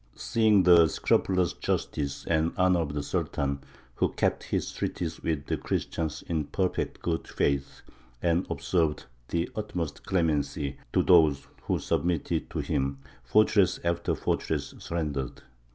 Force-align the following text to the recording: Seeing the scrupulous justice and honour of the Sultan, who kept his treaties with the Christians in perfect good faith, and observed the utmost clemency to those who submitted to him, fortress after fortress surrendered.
Seeing 0.15 0.63
the 0.63 0.87
scrupulous 0.87 1.53
justice 1.53 2.25
and 2.25 2.57
honour 2.57 2.79
of 2.79 2.93
the 2.95 3.03
Sultan, 3.03 3.59
who 3.93 4.09
kept 4.13 4.45
his 4.45 4.71
treaties 4.73 5.21
with 5.21 5.45
the 5.45 5.57
Christians 5.57 6.23
in 6.27 6.45
perfect 6.45 7.03
good 7.03 7.27
faith, 7.27 7.83
and 8.19 8.47
observed 8.49 9.05
the 9.27 9.47
utmost 9.55 10.03
clemency 10.03 10.79
to 10.91 11.03
those 11.03 11.45
who 11.65 11.77
submitted 11.77 12.49
to 12.49 12.61
him, 12.61 12.97
fortress 13.23 13.79
after 13.83 14.15
fortress 14.15 14.73
surrendered. 14.79 15.43